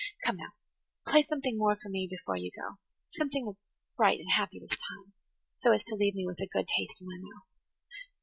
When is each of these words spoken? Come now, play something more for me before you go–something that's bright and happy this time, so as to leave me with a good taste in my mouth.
Come 0.25 0.37
now, 0.37 0.53
play 1.05 1.21
something 1.29 1.59
more 1.59 1.75
for 1.75 1.89
me 1.89 2.07
before 2.09 2.35
you 2.35 2.49
go–something 2.59 3.45
that's 3.45 3.59
bright 3.95 4.17
and 4.19 4.31
happy 4.35 4.59
this 4.59 4.71
time, 4.71 5.13
so 5.59 5.73
as 5.73 5.83
to 5.83 5.95
leave 5.95 6.15
me 6.15 6.25
with 6.25 6.39
a 6.39 6.47
good 6.47 6.67
taste 6.75 7.03
in 7.03 7.07
my 7.07 7.19
mouth. 7.19 7.45